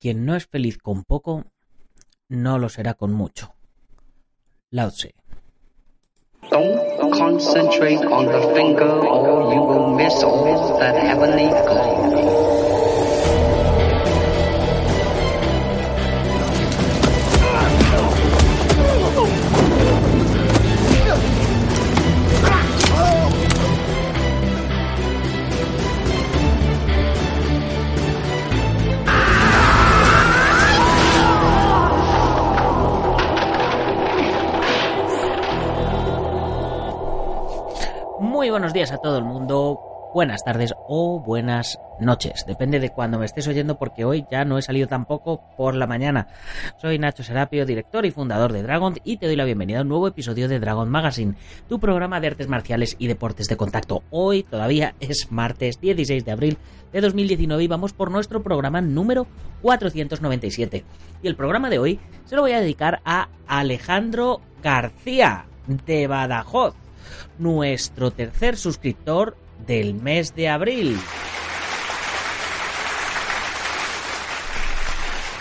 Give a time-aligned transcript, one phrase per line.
[0.00, 1.44] Quien no es feliz con poco,
[2.28, 3.54] no lo será con mucho.
[12.18, 12.57] Will.
[39.02, 44.04] Todo el mundo, buenas tardes o buenas noches, depende de cuando me estés oyendo porque
[44.04, 46.28] hoy ya no he salido tampoco por la mañana.
[46.80, 49.88] Soy Nacho Serapio, director y fundador de Dragon y te doy la bienvenida a un
[49.88, 51.34] nuevo episodio de Dragon Magazine,
[51.68, 54.02] tu programa de artes marciales y deportes de contacto.
[54.10, 56.58] Hoy todavía es martes 16 de abril
[56.92, 59.26] de 2019 y vamos por nuestro programa número
[59.62, 60.84] 497.
[61.22, 65.46] Y el programa de hoy se lo voy a dedicar a Alejandro García
[65.86, 66.87] de Badajoz
[67.38, 70.98] nuestro tercer suscriptor del mes de abril.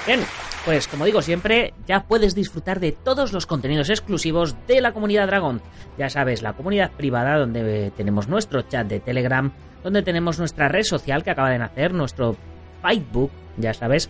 [0.06, 0.22] Bien,
[0.66, 5.28] pues como digo siempre, ya puedes disfrutar de todos los contenidos exclusivos de la comunidad
[5.28, 5.62] Dragon.
[5.98, 9.52] Ya sabes, la comunidad privada donde tenemos nuestro chat de Telegram,
[9.84, 12.36] donde tenemos nuestra red social que acaba de nacer, nuestro
[12.82, 14.10] Fightbook, ya sabes,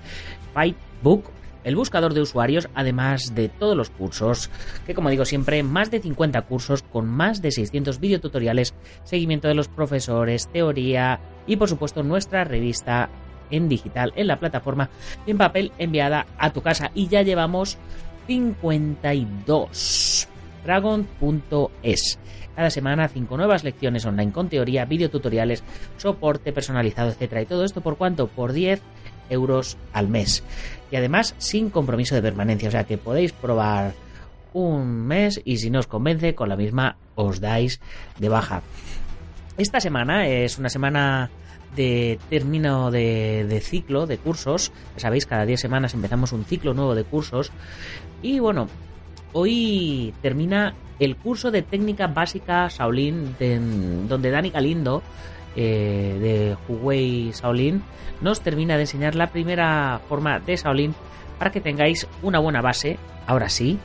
[0.53, 1.36] Fightbook
[1.67, 4.49] el buscador de usuarios, además de todos los cursos,
[4.85, 8.73] que como digo siempre, más de 50 cursos con más de 600 videotutoriales,
[9.03, 13.09] seguimiento de los profesores, teoría y por supuesto nuestra revista
[13.51, 14.89] en digital en la plataforma
[15.25, 17.77] en papel enviada a tu casa y ya llevamos
[18.27, 20.29] 52
[20.63, 22.17] dragon.es
[22.57, 25.63] cada semana cinco nuevas lecciones online con teoría, videotutoriales,
[25.97, 27.43] soporte personalizado, etcétera.
[27.43, 28.29] Y todo esto por cuánto?
[28.29, 28.81] Por 10
[29.29, 30.43] euros al mes.
[30.91, 32.69] Y además sin compromiso de permanencia.
[32.69, 33.93] O sea que podéis probar
[34.53, 37.79] un mes y si no os convence, con la misma os dais
[38.17, 38.61] de baja.
[39.57, 41.29] Esta semana es una semana
[41.75, 44.71] de término de, ciclo de cursos.
[44.95, 47.51] Ya sabéis, cada 10 semanas empezamos un ciclo nuevo de cursos.
[48.21, 48.67] Y bueno,
[49.33, 53.59] hoy termina el curso de técnica básica Shaolin, de,
[54.07, 55.03] donde Dani Galindo
[55.59, 57.81] eh, de Huawei Shaolin
[58.21, 60.93] nos termina de enseñar la primera forma de Shaolin
[61.39, 63.79] para que tengáis una buena base, ahora sí,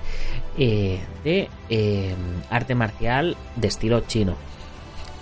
[0.59, 2.15] eh, de eh,
[2.51, 4.37] arte marcial de estilo chino.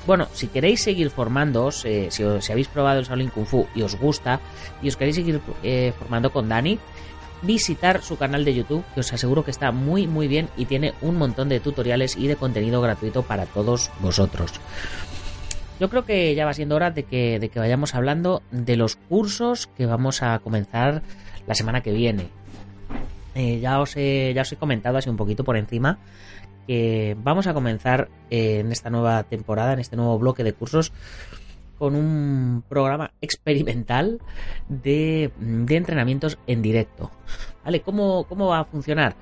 [0.09, 3.97] Bueno, si queréis seguir formándoos, si, si, habéis probado el Shaolin Kung Fu y os
[3.97, 4.41] gusta,
[4.83, 5.41] y os queréis seguir
[5.97, 6.81] formando con Dani,
[7.43, 10.95] visitar su canal de YouTube, que os aseguro que está muy muy bien y tiene
[11.01, 14.53] un montón de tutoriales y de contenido gratuito para todos vosotros.
[15.81, 18.97] Yo creo que ya va siendo hora de que, de que vayamos hablando de los
[18.97, 21.03] cursos que vamos a comenzar
[21.47, 22.29] la semana que viene.
[23.35, 25.99] Eh, ya, os he, ya os he comentado así un poquito por encima
[26.67, 30.93] que vamos a comenzar eh, en esta nueva temporada, en este nuevo bloque de cursos,
[31.79, 34.21] con un programa experimental
[34.69, 37.11] de, de entrenamientos en directo.
[37.65, 37.81] ¿Vale?
[37.81, 39.15] ¿Cómo, ¿Cómo va a funcionar?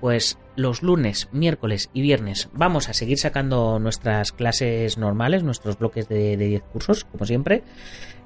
[0.00, 6.08] Pues los lunes, miércoles y viernes vamos a seguir sacando nuestras clases normales, nuestros bloques
[6.08, 7.62] de, de 10 cursos, como siempre.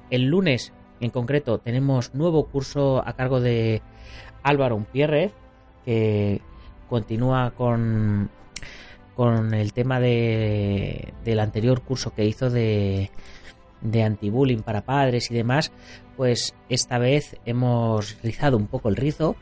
[0.09, 3.81] El lunes, en concreto, tenemos nuevo curso a cargo de
[4.43, 5.31] Álvaro Umpierre,
[5.85, 6.41] que
[6.89, 8.29] continúa con,
[9.15, 13.11] con el tema de, del anterior curso que hizo de,
[13.81, 15.71] de anti-bullying para padres y demás,
[16.17, 19.35] pues esta vez hemos rizado un poco el rizo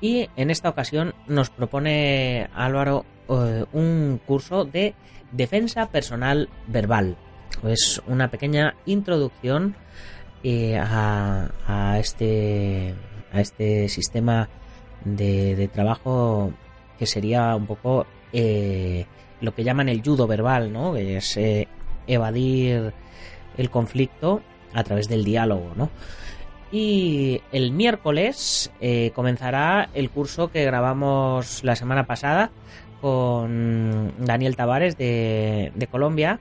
[0.00, 4.94] y en esta ocasión nos propone Álvaro eh, un curso de
[5.32, 7.16] defensa personal verbal.
[7.64, 9.74] Es una pequeña introducción
[10.42, 12.94] eh, a, a, este,
[13.32, 14.48] a este sistema
[15.04, 16.52] de, trabajo
[16.98, 19.06] que sería un poco eh,
[19.40, 20.94] lo que llaman el judo verbal, ¿no?
[20.94, 21.38] Que es
[22.06, 22.92] evadir
[23.56, 24.42] el conflicto
[24.72, 25.90] a través del diálogo, ¿no?
[26.70, 32.50] Y el miércoles eh, comenzará el curso que grabamos la semana pasada
[33.00, 36.40] con Daniel Tavares de, Colombia,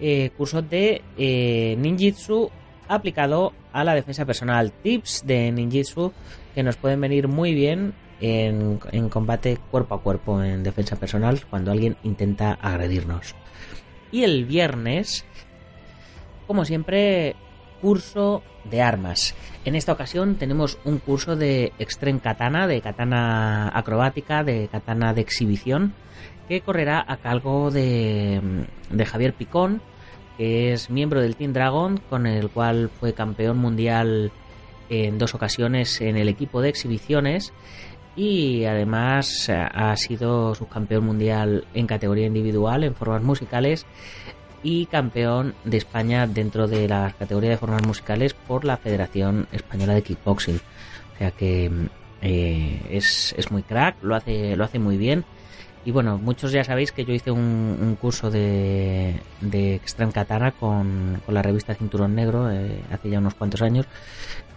[0.00, 2.50] eh, curso de eh, ninjitsu
[2.88, 4.72] aplicado a la defensa personal.
[4.72, 6.12] Tips de ninjitsu
[6.54, 11.40] que nos pueden venir muy bien en, en, combate cuerpo a cuerpo en defensa personal
[11.48, 13.34] cuando alguien intenta agredirnos.
[14.12, 15.24] Y el viernes,
[16.46, 17.34] como siempre,
[17.84, 19.34] curso de armas.
[19.66, 25.20] En esta ocasión tenemos un curso de Extreme Katana, de katana acrobática, de katana de
[25.20, 25.92] exhibición,
[26.48, 28.40] que correrá a cargo de,
[28.88, 29.82] de Javier Picón,
[30.38, 34.32] que es miembro del Team Dragon, con el cual fue campeón mundial
[34.88, 37.52] en dos ocasiones en el equipo de exhibiciones
[38.16, 43.86] y además ha sido subcampeón mundial en categoría individual en formas musicales
[44.64, 49.94] y campeón de España dentro de la categoría de formas musicales por la Federación Española
[49.94, 50.56] de Kickboxing.
[51.14, 51.70] O sea que
[52.22, 55.24] eh, es, es, muy crack, lo hace, lo hace muy bien
[55.86, 61.20] y bueno, muchos ya sabéis que yo hice un, curso de, de Extreme Katana con,
[61.28, 63.86] la revista Cinturón Negro eh, hace ya unos cuantos años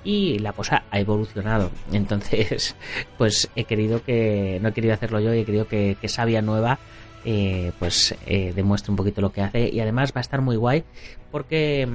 [0.06, 1.70] y la cosa ha evolucionado.
[1.92, 2.78] Entonces,
[3.18, 6.80] pues he querido que, no he querido hacerlo yo, he querido que, que Sabia Nueva
[7.30, 9.68] eh, pues eh, demuestre un poquito lo que hace.
[9.68, 10.86] Y además va a estar muy guay
[11.30, 11.86] porque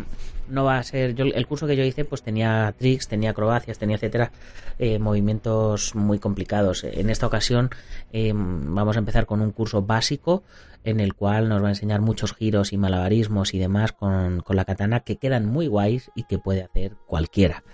[0.46, 3.78] no va a ser yo el curso que yo hice pues tenía tricks tenía acrobacias
[3.78, 4.30] tenía etcétera
[4.78, 6.84] eh, movimientos muy complicados.
[6.84, 7.70] En esta ocasión
[8.12, 10.42] vamos a empezar con un curso básico
[10.84, 14.56] en el cual nos va a enseñar muchos giros y malabarismos y demás con, con
[14.56, 17.64] la katana que quedan muy guays y que puede hacer cualquiera.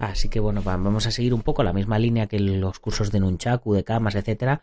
[0.00, 3.20] Así que bueno vamos a seguir un poco la misma línea que los cursos de
[3.20, 4.62] nunchaku de kamas etcétera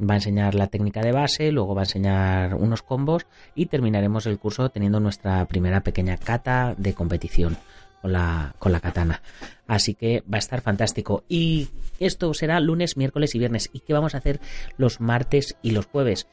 [0.00, 4.26] va a enseñar la técnica de base, luego va a enseñar unos combos y terminaremos
[4.26, 7.56] el curso teniendo nuestra primera pequeña kata de competición
[8.00, 9.22] con la, con la katana.
[9.66, 11.24] Así que va a estar fantástico.
[11.28, 11.68] Y
[11.98, 13.70] esto será lunes, miércoles y viernes.
[13.72, 14.40] ¿Y qué vamos a hacer
[14.76, 16.28] los martes y los jueves?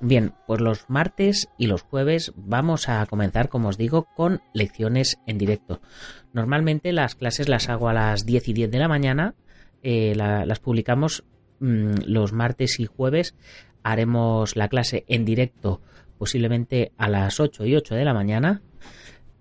[0.00, 5.18] Bien, pues los martes y los jueves vamos a comenzar, como os digo, con lecciones
[5.26, 5.80] en directo.
[6.32, 9.34] Normalmente las clases las hago a las 10 y 10 de la mañana.
[9.82, 11.24] Eh, las publicamos
[11.60, 13.34] los martes y jueves
[13.82, 15.80] haremos la clase en directo
[16.18, 18.62] posiblemente a las 8 y 8 de la mañana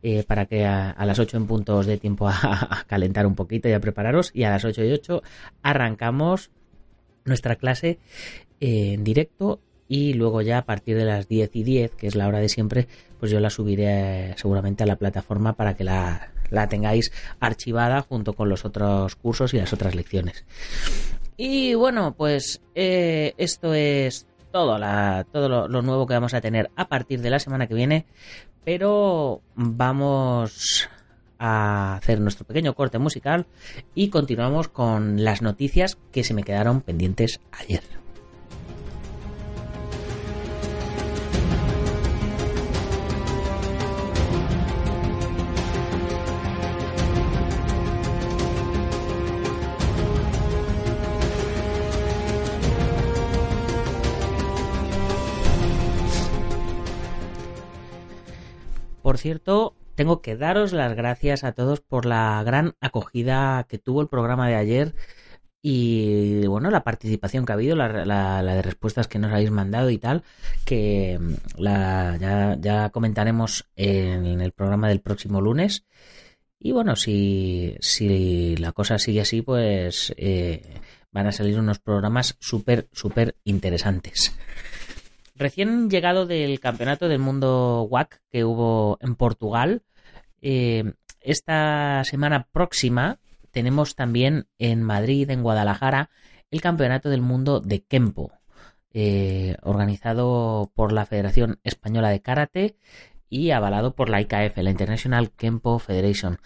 [0.08, 3.68] eh, para que a, las 8 en punto os dé tiempo a, calentar un poquito
[3.68, 4.30] y a prepararos.
[4.36, 5.24] Y a las 8 y 8
[5.64, 6.52] arrancamos
[7.24, 7.98] nuestra clase
[8.60, 12.16] eh, en directo y luego ya a partir de las 10 y 10 que es
[12.16, 12.88] la hora de siempre
[13.20, 18.34] pues yo la subiré seguramente a la plataforma para que la, la tengáis archivada junto
[18.34, 20.46] con los otros cursos y las otras lecciones
[21.38, 26.42] y bueno, pues eh, esto es todo, la, todo lo, lo, nuevo que vamos a
[26.42, 28.06] tener a partir de la semana que viene.
[28.64, 30.90] Pero vamos
[31.38, 33.46] a hacer nuestro pequeño corte musical
[33.94, 38.05] y continuamos con las noticias que se me quedaron pendientes ayer.
[59.16, 64.02] Por cierto, tengo que daros las gracias a todos por la gran acogida que tuvo
[64.02, 64.94] el programa de ayer
[65.62, 69.98] y bueno, la participación que ha habido, la, de respuestas que nos habéis mandado y
[69.98, 70.24] tal,
[70.66, 71.64] que mm,
[72.60, 75.86] ya, comentaremos en el programa del próximo lunes.
[76.60, 80.62] Y bueno, si, si la cosa sigue así, pues eh,
[81.14, 84.38] van a salir unos programas súper, súper interesantes.
[85.36, 89.84] Recién llegado del Campeonato del Mundo WAC que hubo en Portugal,
[90.42, 93.20] eh, esta semana próxima
[93.52, 96.10] tenemos también en Madrid, en Guadalajara,
[96.52, 98.32] el Campeonato del Mundo de Kempo,
[98.94, 102.78] eh, organizado por la Federación Española de Karate
[103.28, 106.40] y avalado por la IKF, la International Kempo Federation.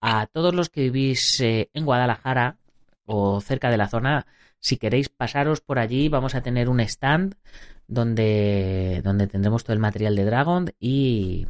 [0.00, 2.58] A todos los que vivís eh, en Guadalajara
[3.04, 4.26] o cerca de la zona,
[4.60, 7.34] si queréis pasaros por allí, vamos a tener un stand
[7.88, 11.46] donde, donde tendremos todo el material de Dragon y,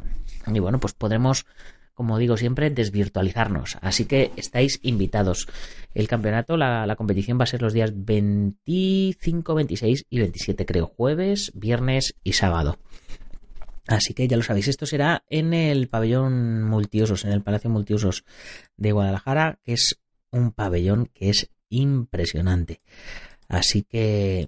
[0.47, 1.45] y bueno, pues podremos
[1.93, 3.77] como digo siempre, desvirtualizarnos.
[3.81, 5.47] Así que estáis invitados.
[5.93, 10.87] El campeonato, la, la, competición va a ser los días 25, 26 y 27, creo,
[10.87, 12.79] jueves, viernes y sábado.
[13.87, 18.23] Así que ya lo sabéis, esto será en el pabellón multiusos, en el Palacio Multiusos
[18.77, 19.99] de Guadalajara, que es
[20.31, 22.81] un pabellón que es impresionante.
[23.49, 24.47] Así que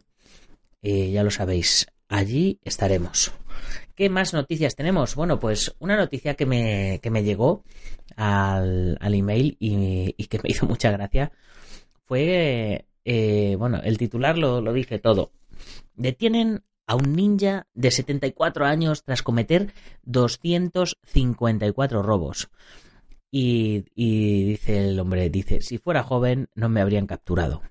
[0.88, 3.34] eh, ya lo sabéis, allí estaremos.
[3.96, 5.16] ¿Qué más noticias tenemos?
[5.16, 7.64] Bueno, pues una noticia que me, que me llegó
[8.16, 11.32] al, al email y, que me hizo mucha gracia
[12.06, 15.32] fue, eh, bueno, el titular lo, lo dice todo.
[15.96, 19.74] Detienen a un ninja de 74 años tras cometer
[20.04, 22.52] 254 robos.
[23.32, 27.64] Y, y dice el hombre, dice, si fuera joven no me habrían capturado.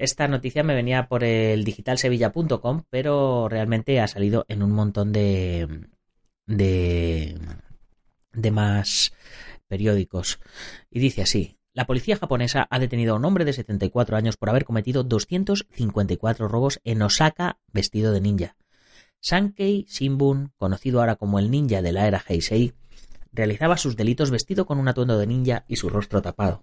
[0.00, 5.88] Esta noticia me venía por el digitalsevilla.com, pero realmente ha salido en un montón de,
[6.46, 7.38] de,
[8.32, 9.12] de más
[9.68, 10.40] periódicos.
[10.90, 14.48] Y dice así, la policía japonesa ha detenido a un hombre de 74 años por
[14.48, 18.56] haber cometido 254 robos en Osaka vestido de ninja.
[19.20, 22.72] Sankei Shimbun, conocido ahora como el ninja de la era Heisei,
[23.32, 26.62] realizaba sus delitos vestido con un atuendo de ninja y su rostro tapado.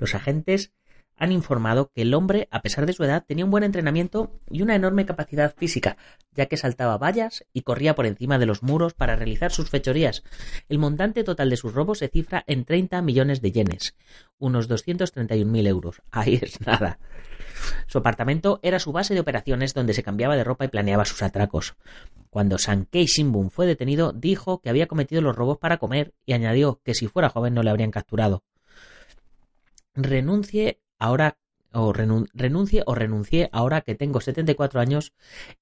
[0.00, 0.72] Los agentes
[1.16, 4.62] han informado que el hombre, a pesar de su edad, tenía un buen entrenamiento y
[4.62, 5.96] una enorme capacidad física,
[6.34, 10.22] ya que saltaba vallas y corría por encima de los muros para realizar sus fechorías.
[10.68, 13.96] El montante total de sus robos se cifra en 30 millones de yenes,
[14.38, 16.02] unos 231.000 euros.
[16.10, 16.98] Ahí es nada.
[17.86, 21.22] Su apartamento era su base de operaciones donde se cambiaba de ropa y planeaba sus
[21.22, 21.76] atracos.
[22.30, 26.80] Cuando Sankei Shimbun fue detenido, dijo que había cometido los robos para comer y añadió
[26.82, 28.42] que si fuera joven no le habrían capturado.
[29.94, 31.36] Renuncie ahora
[31.72, 35.12] o renuncie o renuncié ahora que tengo 74 años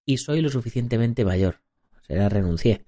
[0.05, 1.63] y soy lo suficientemente mayor.
[2.07, 2.85] Será renuncié,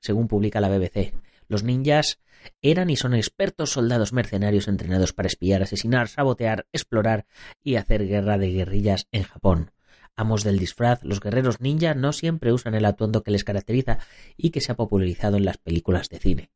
[0.00, 1.12] según publica la BBC.
[1.46, 2.18] Los ninjas
[2.62, 7.26] eran y son expertos soldados mercenarios entrenados para espiar, asesinar, sabotear, explorar
[7.62, 9.70] y hacer guerra de guerrillas en Japón.
[10.16, 13.98] Amos del disfraz, los guerreros ninja no siempre usan el atuendo que les caracteriza
[14.36, 16.50] y que se ha popularizado en las películas de cine.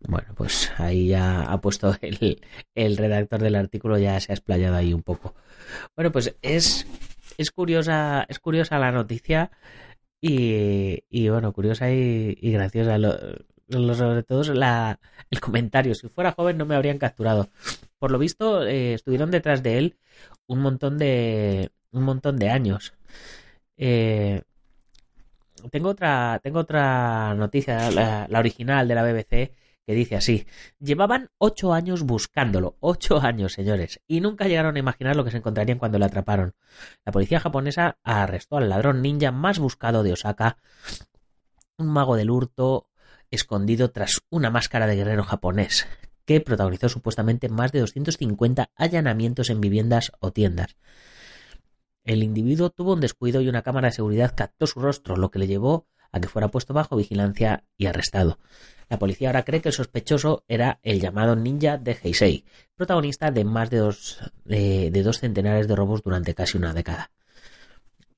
[0.00, 2.40] Bueno, pues ahí ya ha puesto el,
[2.74, 5.34] el redactor del artículo, ya se ha explayado ahí un poco.
[5.96, 6.86] Bueno, pues es,
[7.36, 9.50] es curiosa, es curiosa la noticia
[10.20, 12.98] y, y bueno, curiosa y, graciosa.
[12.98, 14.42] sobre todo
[15.30, 15.94] el comentario.
[15.94, 17.48] Si fuera joven no me habrían capturado.
[17.98, 19.96] Por lo visto, eh, estuvieron detrás de él
[20.46, 22.94] un montón de, un montón de años.
[23.76, 24.42] Eh,
[25.70, 29.52] tengo otra, tengo otra noticia, la, la, original de la BBC,
[29.88, 30.46] que dice así,
[30.78, 35.38] llevaban ocho años buscándolo, ocho años, señores, y nunca llegaron a imaginar lo que se
[35.38, 36.54] encontrarían cuando lo atraparon.
[37.06, 40.58] La policía japonesa arrestó al ladrón ninja más buscado de Osaka,
[41.78, 42.90] un mago del hurto
[43.30, 45.86] escondido tras una máscara de guerrero japonés,
[46.26, 50.76] que protagonizó supuestamente más de 250 allanamientos en viviendas o tiendas.
[52.04, 55.38] El individuo tuvo un descuido y una cámara de seguridad captó su rostro, lo que
[55.38, 58.38] le llevó a que fuera puesto bajo vigilancia y arrestado.
[58.88, 63.44] La policía ahora cree que el sospechoso era el llamado ninja de Heisei, protagonista de
[63.44, 67.10] más de dos, de, dos centenares de robos durante casi una década.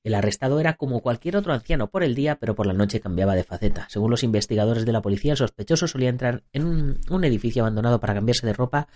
[0.03, 3.35] El arrestado era como cualquier otro anciano por el día, pero por la noche cambiaba
[3.35, 3.85] de faceta.
[3.89, 7.99] Según los investigadores de la policía, el sospechoso solía entrar en un, un, edificio abandonado
[7.99, 8.87] para cambiarse de ropa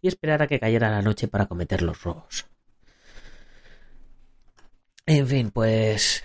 [0.00, 2.46] y esperar a que cayera la noche para cometer los robos.
[5.06, 6.24] En fin, pues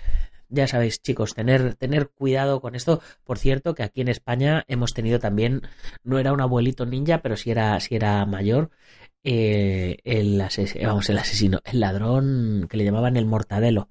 [0.54, 3.02] ya sabéis, chicos, tener, tener cuidado con esto.
[3.24, 5.62] Por cierto, que aquí en España hemos tenido también,
[6.02, 8.70] no era un abuelito ninja, pero sí era, sí era mayor,
[9.24, 10.42] eh, el,
[10.84, 13.88] vamos, el asesino, el ladrón que le llamaban el mortadelo,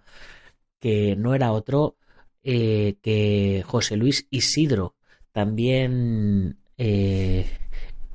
[0.79, 1.97] que no era otro
[2.43, 4.95] eh, que José Luis Isidro,
[5.31, 7.47] también eh,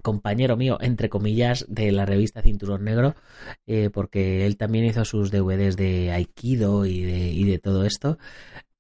[0.09, 3.15] compañero mío, entre comillas, de la revista Cinturón Negro,
[3.67, 7.03] eh, porque él también hizo sus DVDs de Aikido y
[7.45, 8.19] de, todo esto.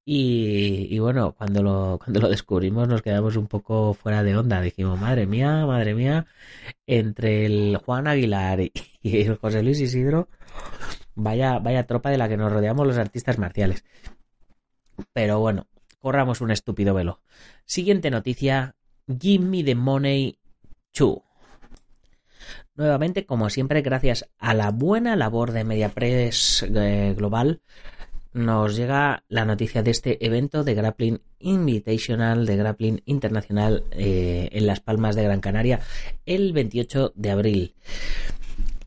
[0.06, 4.62] Y, bueno, cuando lo, cuando lo descubrimos nos quedamos un poco fuera de onda.
[4.62, 6.26] Dijimos, madre mía, madre mía,
[6.87, 10.28] entre el Juan Aguilar y, el José Luis Isidro,
[11.14, 13.85] vaya, vaya tropa de la que nos rodeamos los artistas marciales.
[15.12, 15.66] Pero bueno,
[15.99, 17.20] corramos un estúpido velo.
[17.66, 18.76] Siguiente noticia.
[19.20, 20.38] Give me the money
[22.74, 27.60] Nuevamente, como siempre, gracias a la buena labor de MediaPress eh, Global,
[28.32, 34.66] nos llega la noticia de este evento de Grappling Invitational, de Grappling Internacional eh, en
[34.66, 35.80] Las Palmas de Gran Canaria,
[36.24, 37.74] el 28 de abril.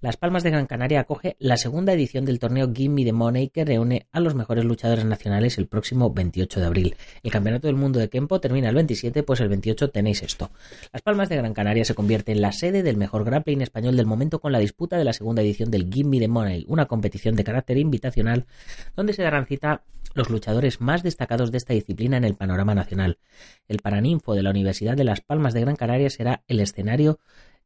[0.01, 3.49] Las Palmas de Gran Canaria acoge la segunda edición del torneo Give Me the Money
[3.49, 6.95] que reúne a los mejores luchadores nacionales el próximo 28 de abril.
[7.21, 10.49] El Campeonato del Mundo de Kempo termina el 27, pues el 28 tenéis esto.
[10.91, 14.07] Las Palmas de Gran Canaria se convierte en la sede del mejor grappling español del
[14.07, 17.35] momento con la disputa de la segunda edición del Give Me the Money, una competición
[17.35, 18.47] de carácter invitacional
[18.95, 19.83] donde se darán cita
[20.15, 23.19] los luchadores más destacados de esta disciplina en el panorama nacional.
[23.67, 27.19] El Paraninfo de la Universidad de Las Palmas de Gran Canaria será el escenario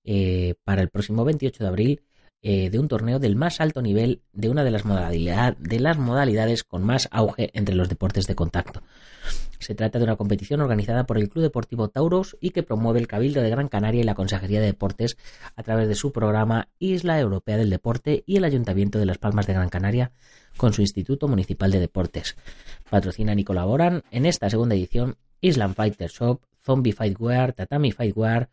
[0.04, 2.01] eh, para el próximo 28 de abril
[2.47, 6.63] eh, de un torneo del más alto nivel de una de las, de las modalidades
[6.63, 8.83] con más auge entre los deportes de contacto.
[9.57, 13.07] Se trata de una competición organizada por el Club Deportivo Tauros y que promueve el
[13.07, 15.17] Cabildo de Gran Canaria y la Consejería de Deportes
[15.55, 19.47] a través de su programa Isla Europea del Deporte y el Ayuntamiento de Las Palmas
[19.47, 20.11] de Gran Canaria
[20.55, 22.37] con su Instituto Municipal de Deportes.
[22.91, 28.50] Patrocinan y colaboran en esta segunda edición Island Fighter Shop, Zombie Fightwear, Tatami Fightwear,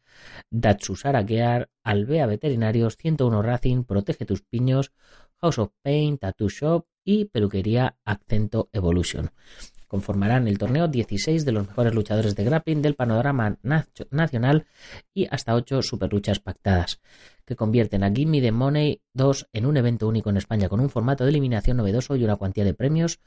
[0.51, 4.93] Datsusara Gear, Albea Veterinarios, 101 Racing, Protege tus piños,
[5.41, 9.31] House of Pain, Tattoo Shop y Peluquería Accento Evolution.
[9.89, 13.59] Conformarán el torneo 16 de los mejores luchadores de grappling del panorama
[14.11, 14.65] nacional
[15.13, 17.01] y hasta 8 superluchas pactadas,
[17.45, 20.89] que convierten a Gimme the Money 2 en un evento único en España con un
[20.89, 23.21] formato de eliminación novedoso y una cuantía de premios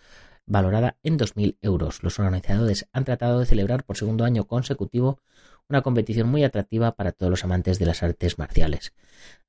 [0.45, 2.03] valorada en 2.000 euros.
[2.03, 5.19] Los organizadores han tratado de celebrar por segundo año consecutivo
[5.67, 8.93] una competición muy atractiva para todos los amantes de las artes marciales.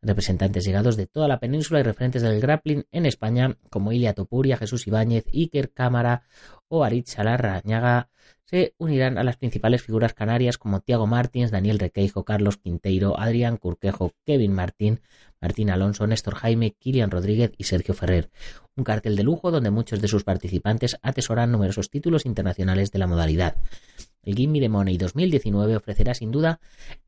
[0.00, 4.56] Representantes llegados de toda la península y referentes del grappling en España, como Ilia Topuria,
[4.56, 6.22] Jesús Ibáñez, Iker Cámara
[6.68, 8.08] o Aritz Salarrañaga,
[8.46, 13.56] se unirán a las principales figuras canarias como Tiago Martins, Daniel Requeijo, Carlos Quinteiro, Adrián
[13.56, 15.00] Curquejo, Kevin Martín,
[15.40, 18.30] Martín Alonso, Néstor Jaime, Kilian Rodríguez y Sergio Ferrer.
[18.76, 23.08] Un cartel de lujo donde muchos de sus participantes atesoran numerosos títulos internacionales de la
[23.08, 23.56] modalidad.
[24.22, 26.60] El Gimme de Money 2019 ofrecerá sin duda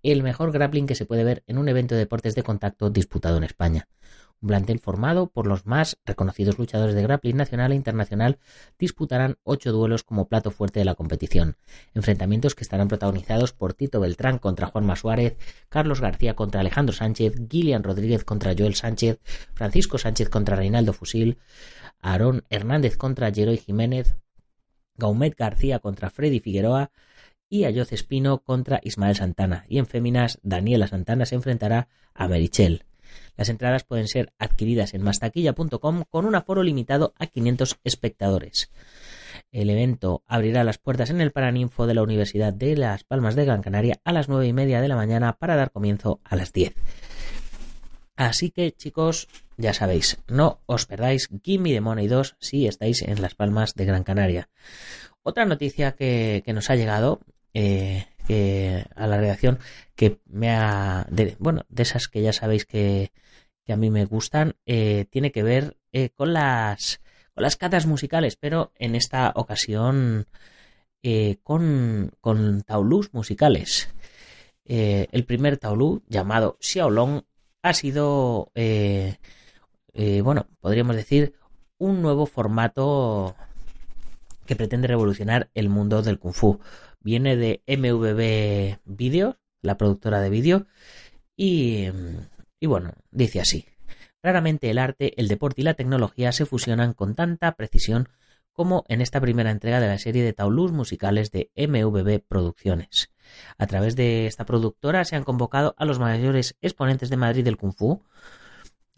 [0.03, 3.37] el mejor grappling que se puede ver en un evento de deportes de contacto disputado
[3.37, 3.89] en España.
[4.41, 8.39] Un plantel formado por los más reconocidos luchadores de grappling nacional e internacional
[8.79, 11.57] disputarán ocho duelos como plato fuerte de la competición.
[11.95, 15.37] Enfrentamientos que estarán protagonizados por Tito Beltrán contra Juanma Suárez,
[15.69, 19.19] Carlos García contra Alejandro Sánchez, Gillian Rodríguez contra Joel Sánchez,
[19.55, 21.39] Francisco Sánchez contra Reinaldo Fusil,
[22.01, 24.17] Aarón Hernández contra Jeroy Jiménez,
[24.95, 26.93] Gaumet García contra Freddy Figueroa,
[27.49, 29.65] y Ayoz Espino contra Ismael Santana.
[29.69, 32.85] Y en féminas, Daniela Santana se enfrentará a Merichel.
[33.37, 38.71] Las entradas pueden ser adquiridas en mastaquilla.com con un aforo limitado a 500 espectadores.
[39.51, 43.45] El evento abrirá las puertas en el Paraninfo de la Universidad de Las Palmas de
[43.45, 46.53] Gran Canaria a las nueve y media de la mañana para dar comienzo a las
[46.53, 46.75] 10.
[48.17, 53.23] Así que chicos, ya sabéis, no os perdáis Gimme the Money 2 si estáis en
[53.23, 54.49] Las Palmas de Gran Canaria.
[55.23, 57.21] Otra noticia que, que nos ha llegado
[57.55, 59.59] eh, que a la redacción
[59.97, 63.11] que me ha de, bueno de esas que ya sabéis que,
[63.69, 67.01] a mí me gustan eh, tiene que ver eh, con las
[67.35, 70.27] con las catas musicales pero en esta ocasión
[71.43, 73.89] con con taulús musicales.
[74.65, 77.23] El primer taulú llamado Xiaolong
[77.63, 78.53] ha sido
[80.23, 81.35] bueno podríamos decir
[81.79, 83.35] un nuevo formato
[84.45, 86.59] que pretende revolucionar el mundo del kung fu
[87.01, 90.67] viene de MVB Video, la productora de vídeo,
[91.37, 91.89] y,
[92.63, 93.67] bueno, dice así.
[94.23, 98.09] Raramente el arte, el deporte y la tecnología se fusionan con tanta precisión
[98.53, 103.13] como en esta primera entrega de la serie de taulús musicales de MVB Producciones.
[103.57, 107.57] A través de esta productora se han convocado a los mayores exponentes de Madrid del
[107.57, 108.03] Kung Fu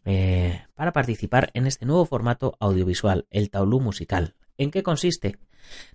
[0.06, 4.34] eh, para participar en este nuevo formato audiovisual, el taulú musical.
[4.60, 5.38] ¿En qué consiste?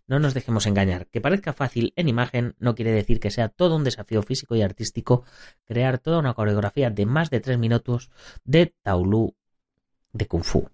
[0.08, 1.06] No nos dejemos engañar.
[1.06, 4.64] Que parezca fácil en imagen no quiere decir que sea todo un desafío físico y
[4.64, 5.24] artístico
[5.66, 8.10] crear toda una coreografía de más de tres minutos
[8.44, 9.36] de taulú
[10.14, 10.68] de kung fu.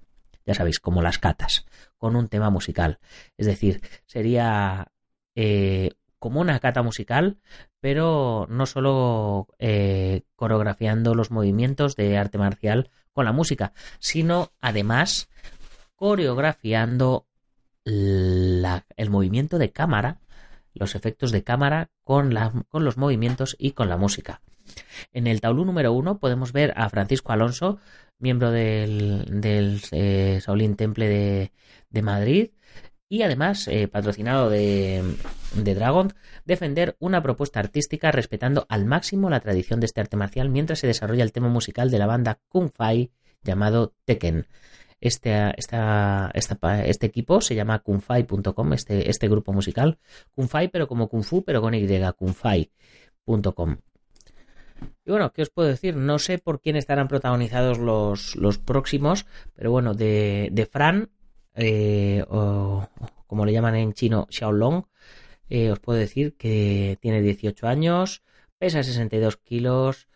[0.45, 1.65] Ya sabéis, como las catas,
[1.97, 2.99] con un tema musical.
[3.35, 4.93] Es decir, sería
[5.35, 7.41] eh, como una cata musical,
[7.81, 15.27] pero no solo eh, coreografiando los movimientos de arte marcial con la música, sino además
[15.97, 17.27] coreografiando
[17.85, 20.19] el movimiento de cámara,
[20.73, 24.41] los efectos de cámara con, los movimientos y con la música.
[25.11, 27.79] En el tablú número uno podemos ver a Francisco Alonso,
[28.19, 31.51] miembro del, del eh, Shaolin Temple de,
[31.89, 32.51] de, Madrid
[33.09, 35.03] y además eh, patrocinado de,
[35.55, 36.13] de, Dragon,
[36.45, 40.87] defender una propuesta artística respetando al máximo la tradición de este arte marcial mientras se
[40.87, 43.11] desarrolla el tema musical de la banda Kung Fai
[43.43, 44.45] llamado Tekken.
[45.01, 49.97] Este, esta, este equipo se llama kunfai.com, este, este grupo musical.
[50.35, 53.77] Kunfai, pero como Kung Fu, pero con Y, kunfai.com.
[55.05, 55.95] Y bueno, ¿qué os puedo decir?
[55.95, 61.09] No sé por quién estarán protagonizados los, los próximos, pero bueno, de, de Fran,
[61.55, 62.87] eh, o
[63.27, 64.85] como le llaman en chino, Xiaolong,
[65.49, 68.23] eh, os puedo decir que tiene 18 años,
[68.57, 70.07] pesa 62 kilos,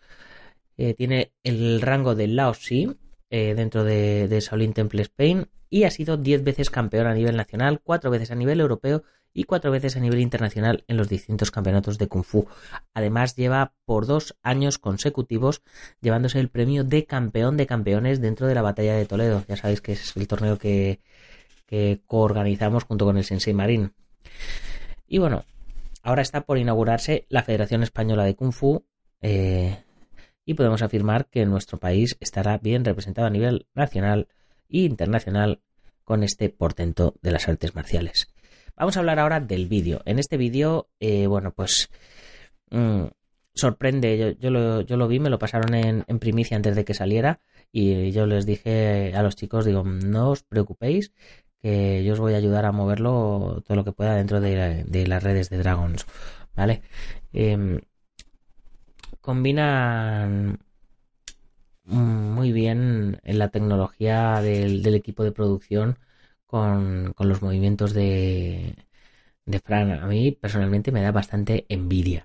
[0.76, 2.96] eh, tiene el rango de Laosi,
[3.30, 7.36] eh, dentro de, de Shaolin Temple Spain y ha sido 10 veces campeón a nivel
[7.36, 11.50] nacional, 4 veces a nivel europeo y 4 veces a nivel internacional en los distintos
[11.50, 12.46] campeonatos de Kung Fu.
[12.94, 15.62] Además lleva por dos años consecutivos
[16.00, 19.44] llevándose el premio de campeón de campeones dentro de la batalla de Toledo.
[19.46, 21.00] Ya sabéis que es el torneo que,
[21.66, 23.92] que coorganizamos junto con el Sensei Marín.
[25.06, 25.44] Y bueno,
[26.02, 28.86] ahora está por inaugurarse la Federación Española de Kung Fu.
[29.20, 29.76] Eh,
[30.46, 34.28] y podemos afirmar que nuestro país estará bien representado a nivel nacional
[34.70, 35.60] e internacional
[36.04, 38.28] con este portento de las artes marciales.
[38.76, 40.02] Vamos a hablar ahora del vídeo.
[40.04, 41.90] En este vídeo, eh, bueno, pues
[42.70, 43.06] mm,
[43.54, 44.36] sorprende.
[44.38, 47.40] Yo, yo, lo, vi, me lo pasaron en, primicia antes de que saliera
[47.72, 51.12] y yo les dije a los chicos, digo, no os preocupéis,
[51.60, 55.06] que yo os voy a ayudar a moverlo todo lo que pueda dentro de, de
[55.08, 56.06] las redes de Dragons,
[56.54, 56.82] ¿vale?
[57.32, 57.80] Eh,
[59.26, 60.60] combinan
[61.84, 65.98] muy bien en la tecnología del, equipo de producción
[66.46, 68.76] con, los movimientos de,
[69.44, 69.90] de Fran.
[69.90, 72.24] A mí personalmente me da bastante envidia.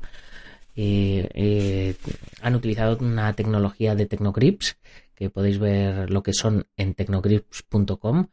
[0.75, 1.95] Eh, eh,
[2.41, 4.77] han utilizado una tecnología de Tecnogrips
[5.15, 8.27] que podéis ver lo que son en tecnogrips.com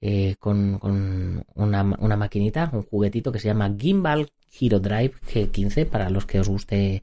[0.00, 5.86] eh, con, con una, una, maquinita, un juguetito que se llama Gimbal Hero Drive G15
[5.86, 7.02] para los que os guste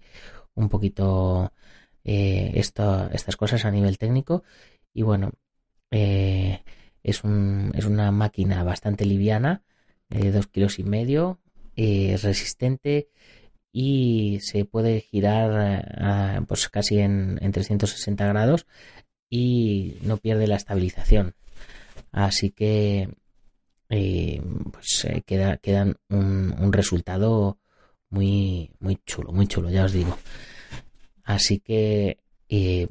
[0.55, 1.51] un poquito
[2.03, 4.43] eh, esto, estas cosas a nivel técnico
[4.93, 5.31] y bueno
[5.91, 6.63] eh,
[7.03, 9.63] es, un, es una máquina bastante liviana
[10.09, 11.39] de dos kilos y medio
[11.75, 13.09] es resistente
[13.71, 18.65] y se puede girar pues casi en, en 360 grados
[19.29, 21.35] y no pierde la estabilización.
[22.11, 23.09] Así que
[23.89, 24.41] eh,
[24.71, 27.59] pues eh, queda, quedan un, resultado
[28.15, 30.17] muy, muy chulo, muy chulo, ya os digo.
[31.25, 32.87] Así que eh,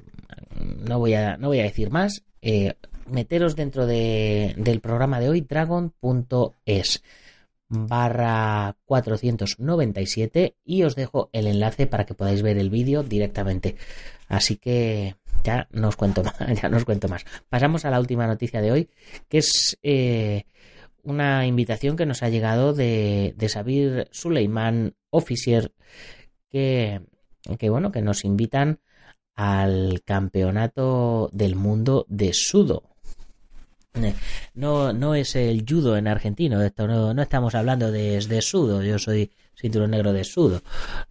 [0.87, 2.23] no, voy a, no voy a decir más.
[2.43, 2.75] Eh,
[3.07, 7.03] meteros dentro de, del programa de hoy, dragon.es
[7.69, 13.77] barra 497 y os dejo el enlace para que podáis ver el vídeo directamente.
[14.29, 17.25] Así que ya no os cuento más, ya no os cuento más.
[17.49, 18.91] Pasamos a la última noticia de hoy,
[19.31, 20.45] que es eh,
[21.05, 25.73] una invitación que nos ha llegado de, de Sabir Suleiman Officier,
[26.51, 27.01] que,
[27.59, 28.81] que bueno, que nos invitan
[29.35, 32.83] al campeonato del mundo de sudo.
[34.55, 38.83] No, no es el judo en argentino, esto no, no estamos hablando de, de sudo,
[38.83, 40.63] yo soy cinturón negro de sudo,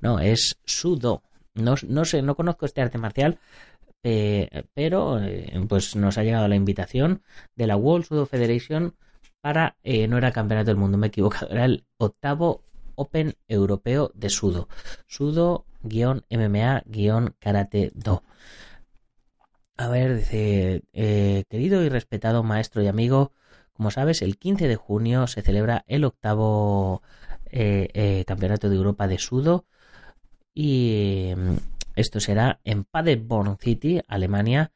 [0.01, 1.23] no, es sudo.
[1.55, 3.37] No, no sé, no conozco este arte marcial,
[4.01, 7.21] eh, pero eh, pues nos ha llegado la invitación
[7.55, 8.95] de la World Sudo Federation
[9.43, 12.63] para, eh, no era campeonato del mundo, me he equivocado, era el octavo
[12.95, 14.69] Open Europeo de Sudo,
[15.05, 18.23] Sudo-MMA-Karate Do.
[19.75, 23.33] A ver, dice, eh, querido y respetado maestro y amigo,
[23.73, 27.01] como sabes, el 15 de junio se celebra el octavo
[27.51, 29.65] eh, Campeonato de Europa de Sudo
[30.53, 31.55] y mm,
[31.97, 34.71] esto será en Paderborn City, Alemania,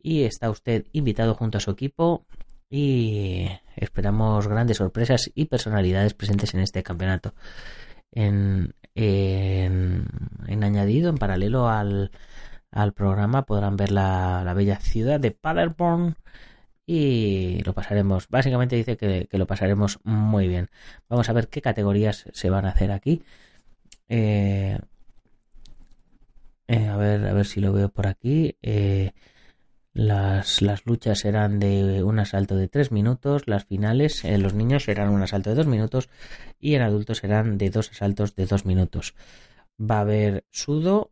[0.00, 2.24] y está usted invitado junto a su equipo
[2.74, 7.34] y esperamos grandes sorpresas y personalidades presentes en este campeonato.
[8.12, 10.08] En, en,
[10.48, 12.12] añadido, en paralelo al,
[12.70, 16.16] al programa podrán ver la, la, bella ciudad de Paderborn
[16.86, 18.28] y lo pasaremos.
[18.30, 20.70] Básicamente dice que, que, lo pasaremos muy bien.
[21.10, 23.22] Vamos a ver qué categorías se van a hacer aquí.
[24.08, 24.78] Eh,
[26.68, 28.56] eh, a ver, a ver si lo veo por aquí.
[28.62, 29.12] Eh,
[29.94, 34.84] las, las, luchas serán de un asalto de 3 minutos, las finales en los niños
[34.84, 36.08] serán un asalto de 2 minutos
[36.58, 39.14] y en adultos serán de dos asaltos de 2 minutos.
[39.78, 41.10] Va a haber sudo,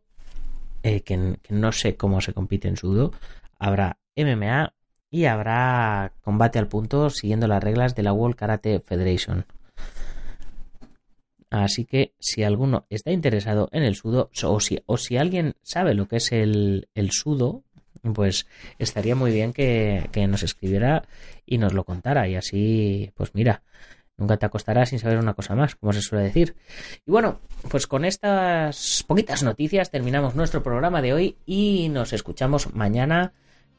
[0.83, 3.11] eh, que, que, no sé cómo se compite en sudo,
[3.59, 4.73] habrá MMA
[5.11, 9.45] y habrá combate al punto siguiendo las reglas de la World Karate Federation.
[11.51, 15.93] Así que si alguno está interesado en el sudo o si, o si alguien sabe
[15.93, 17.65] lo que es el, el sudo,
[18.13, 18.47] pues
[18.79, 21.03] estaría muy bien que, nos escribiera
[21.45, 22.27] y nos lo contara.
[22.27, 23.63] Y así, pues mira,
[24.17, 26.55] nunca te acostarás sin saber una cosa más, como se suele decir.
[27.05, 32.73] Y bueno, pues con estas poquitas noticias terminamos nuestro programa de hoy y nos escuchamos
[32.73, 33.33] mañana.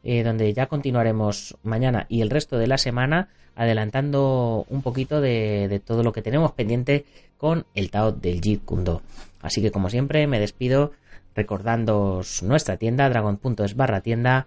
[0.05, 5.81] Eh, donde ya continuaremos mañana y el resto de la semana adelantando un poquito de,
[5.85, 7.05] todo lo que tenemos pendiente
[7.37, 8.99] con el Tao del Jeet Kune
[9.41, 10.93] Así que como siempre me despido
[11.35, 14.47] recordándoos nuestra tienda dragon.es barra tienda,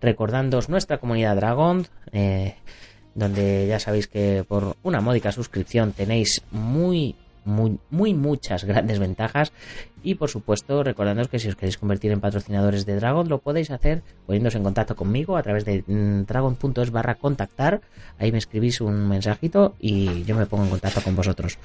[0.00, 2.56] recordándoos nuestra comunidad Dragon, eh,
[3.14, 9.52] donde ya sabéis que por una módica suscripción tenéis muy muy, muy muchas grandes ventajas.
[10.02, 13.70] Y por supuesto recordándoos que si os queréis convertir en patrocinadores de Dragon lo podéis
[13.70, 17.80] hacer poniéndose en contacto conmigo a través de mm, dragon.es barra contactar.
[18.18, 21.58] Ahí me escribís un mensajito y yo me pongo en contacto con vosotros.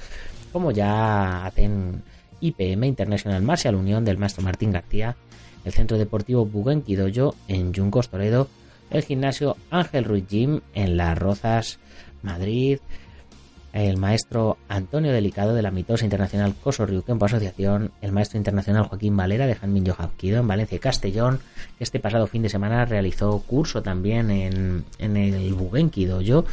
[0.51, 2.03] Como ya hacen
[2.41, 5.15] IPM International Martial Unión del maestro Martín García
[5.63, 8.47] el centro deportivo Bugenki Dojo en Juncos Toledo
[8.89, 11.79] el gimnasio Ángel Ruiz Gym en Las Rozas
[12.21, 12.79] Madrid
[13.73, 19.15] el maestro Antonio Delicado de la mitosa internacional Coso Ryukenpo Asociación, el maestro internacional Joaquín
[19.15, 21.39] Valera de Janmin Yohapkido en Valencia y Castellón,
[21.77, 26.45] que este pasado fin de semana realizó curso también en, en el Bugenki Dojo,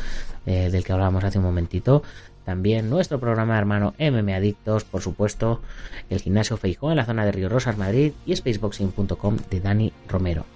[0.46, 2.02] eh, del que hablábamos hace un momentito.
[2.48, 5.60] También nuestro programa hermano MM Adictos, por supuesto,
[6.08, 10.46] el gimnasio Feijó en la zona de Río Rosas, Madrid y spaceboxing.com de Dani Romero.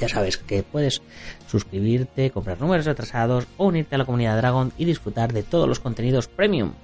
[0.00, 1.02] Ya sabes que puedes
[1.48, 5.80] suscribirte, comprar números retrasados o unirte a la comunidad Dragon y disfrutar de todos los
[5.80, 6.74] contenidos premium.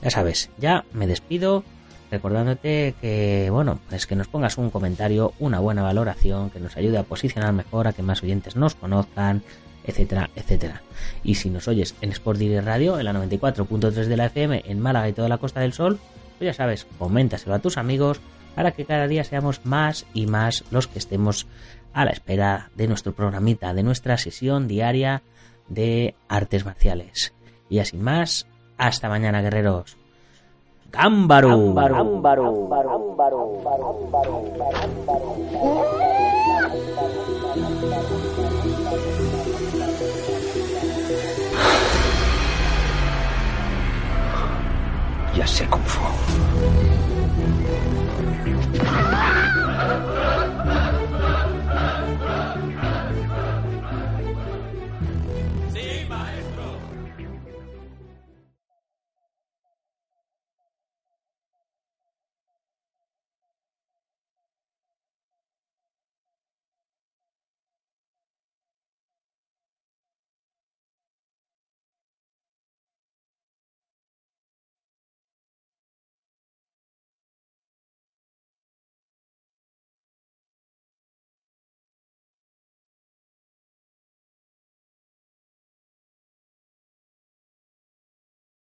[0.00, 1.62] Ya sabes, ya me despido
[2.10, 6.96] recordándote que, bueno, pues que nos pongas un comentario, una buena valoración, que nos ayude
[6.96, 9.42] a posicionar mejor, a que más oyentes nos conozcan,
[9.84, 10.82] etcétera, etcétera.
[11.22, 14.80] Y si nos oyes en Sport Direct Radio, en la 94.3 de la FM, en
[14.80, 15.98] Málaga y toda la Costa del Sol,
[16.38, 18.20] pues ya sabes, coméntaselo a tus amigos
[18.54, 21.46] para que cada día seamos más y más los que estemos
[21.92, 25.22] a la espera de nuestro programita, de nuestra sesión diaria
[25.68, 27.34] de artes marciales.
[27.68, 29.96] Y así más, hasta mañana, guerreros.
[30.90, 31.48] ¡Gámbaro!
[45.50, 46.00] 些功夫。